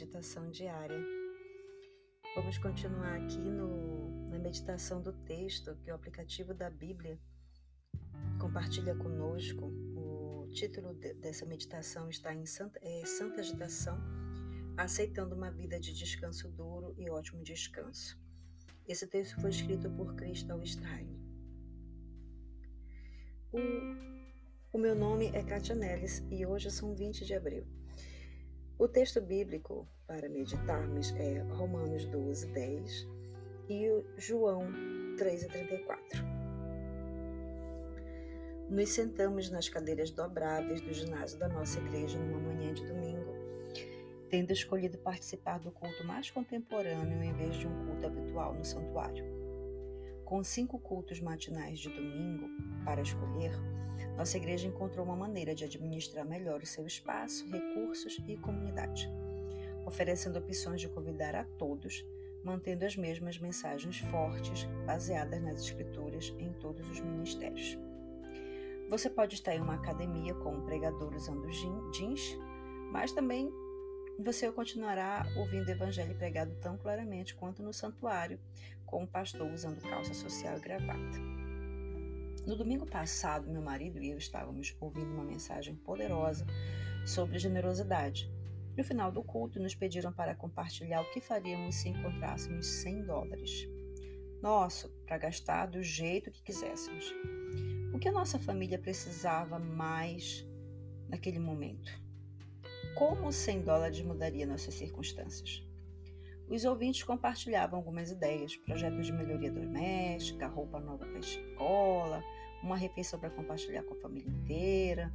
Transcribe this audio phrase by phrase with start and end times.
[0.00, 0.98] meditação diária.
[2.34, 7.18] Vamos continuar aqui no, na meditação do texto que o aplicativo da Bíblia
[8.40, 9.66] compartilha conosco.
[9.94, 13.98] O título de, dessa meditação está em Santa, é, Santa Agitação,
[14.76, 18.18] aceitando uma vida de descanso duro e ótimo descanso.
[18.88, 21.08] Esse texto foi escrito por Crystal Stein.
[23.52, 23.58] O,
[24.72, 27.66] o meu nome é Katia Nellis e hoje são 20 de abril.
[28.78, 33.08] O texto bíblico para meditarmos é Romanos 12, 10
[33.68, 34.68] e João
[35.18, 36.24] 3, 34.
[38.68, 43.34] Nos sentamos nas cadeiras dobráveis do ginásio da nossa igreja numa manhã de domingo,
[44.28, 49.24] tendo escolhido participar do culto mais contemporâneo em vez de um culto habitual no santuário.
[50.24, 52.48] Com cinco cultos matinais de domingo
[52.84, 53.52] para escolher,
[54.20, 59.10] nossa igreja encontrou uma maneira de administrar melhor o seu espaço, recursos e comunidade,
[59.86, 62.04] oferecendo opções de convidar a todos,
[62.44, 67.78] mantendo as mesmas mensagens fortes, baseadas nas escrituras em todos os ministérios.
[68.90, 71.50] Você pode estar em uma academia com um pregador usando
[71.90, 72.36] jeans,
[72.92, 73.50] mas também
[74.18, 78.38] você continuará ouvindo o evangelho pregado tão claramente quanto no santuário,
[78.84, 81.39] com um pastor usando calça social e gravata.
[82.46, 86.46] No domingo passado, meu marido e eu estávamos ouvindo uma mensagem poderosa
[87.06, 88.30] sobre generosidade.
[88.76, 93.68] No final do culto, nos pediram para compartilhar o que faríamos se encontrássemos 100 dólares.
[94.40, 97.14] Nosso, para gastar do jeito que quiséssemos.
[97.92, 100.46] O que a nossa família precisava mais
[101.08, 101.92] naquele momento?
[102.94, 105.62] Como 100 dólares mudaria nossas circunstâncias?
[106.50, 112.24] Os ouvintes compartilhavam algumas ideias, projetos de melhoria doméstica, roupa nova para a escola,
[112.60, 115.12] uma refeição para compartilhar com a família inteira.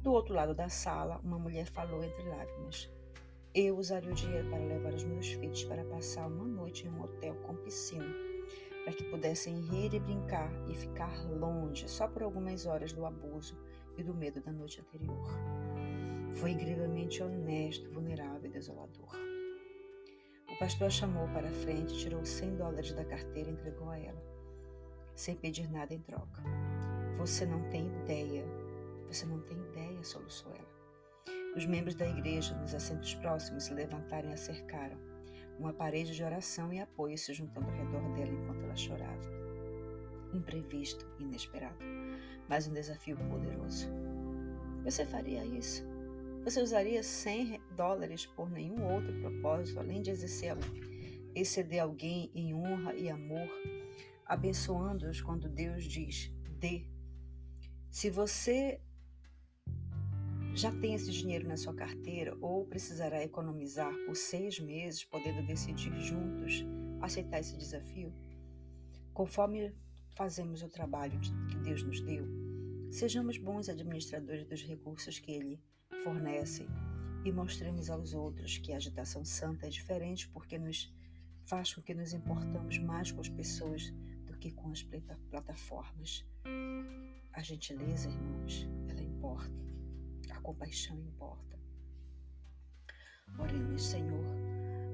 [0.00, 2.88] Do outro lado da sala, uma mulher falou entre lágrimas:
[3.52, 7.02] Eu usaria o dinheiro para levar os meus filhos para passar uma noite em um
[7.02, 8.14] hotel com piscina,
[8.84, 13.58] para que pudessem rir e brincar e ficar longe só por algumas horas do abuso
[13.96, 15.28] e do medo da noite anterior.
[16.34, 19.37] Foi incrivelmente honesto, vulnerável e desolador.
[20.58, 24.20] Pastor a chamou para a frente, tirou 100 dólares da carteira e entregou a ela,
[25.14, 26.42] sem pedir nada em troca.
[27.16, 28.44] Você não tem ideia,
[29.06, 30.78] você não tem ideia, soluçou ela.
[31.54, 34.98] Os membros da igreja, nos assentos próximos, se levantaram e a cercaram.
[35.60, 39.30] Uma parede de oração e apoio se juntando ao redor dela enquanto ela chorava.
[40.34, 41.78] Imprevisto, inesperado,
[42.48, 43.88] mas um desafio poderoso.
[44.82, 45.86] Você faria isso?
[46.48, 50.12] Você usaria 100 dólares por nenhum outro propósito, além de
[51.34, 53.46] exceder alguém em honra e amor,
[54.24, 56.86] abençoando-os quando Deus diz dê.
[57.90, 58.80] Se você
[60.54, 66.00] já tem esse dinheiro na sua carteira ou precisará economizar por seis meses, podendo decidir
[66.00, 66.64] juntos
[67.02, 68.10] aceitar esse desafio,
[69.12, 69.74] conforme
[70.16, 72.26] fazemos o trabalho que Deus nos deu,
[72.90, 75.60] sejamos bons administradores dos recursos que Ele
[76.08, 76.66] fornece
[77.22, 80.90] e mostremos aos outros que a agitação santa é diferente porque nos
[81.44, 83.92] faz com que nos importamos mais com as pessoas
[84.24, 84.82] do que com as
[85.30, 86.24] plataformas.
[87.34, 89.52] A gentileza, irmãos, ela importa.
[90.30, 91.58] A compaixão importa.
[93.38, 94.24] Oremos, Senhor,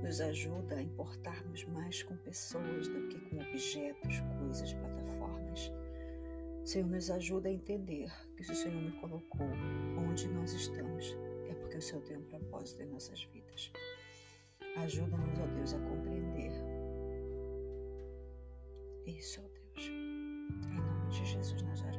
[0.00, 5.39] nos ajuda a importarmos mais com pessoas do que com objetos, coisas, plataformas.
[6.70, 9.48] Senhor, nos ajuda a entender que se o Senhor me colocou
[10.08, 11.16] onde nós estamos,
[11.48, 13.72] é porque o Senhor tem um propósito em nossas vidas.
[14.76, 16.52] Ajuda-nos, ó Deus, a compreender
[19.04, 19.88] isso, ó Deus.
[19.88, 21.89] Em nome de Jesus nós oramos.